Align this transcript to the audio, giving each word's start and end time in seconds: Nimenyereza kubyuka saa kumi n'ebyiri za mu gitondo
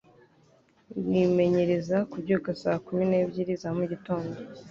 Nimenyereza 1.09 1.97
kubyuka 2.11 2.49
saa 2.61 2.79
kumi 2.85 3.03
n'ebyiri 3.11 3.53
za 3.61 3.69
mu 3.77 3.83
gitondo 3.91 4.35